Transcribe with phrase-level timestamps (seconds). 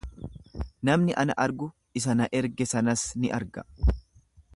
[0.89, 1.67] Namni ana argu
[2.01, 3.67] isa na erge sanas ni arga.